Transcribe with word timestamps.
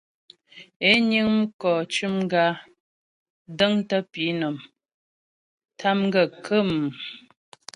É 0.89 0.91
niŋ 1.09 1.27
mkɔ 1.39 1.71
cʉm 1.93 2.15
gǎ, 2.31 2.45
dəŋtə 3.57 3.97
pǐnɔm, 4.11 4.55
tâm 5.79 5.99
gaə́ 6.13 6.27
khə̌mmm. 6.43 6.87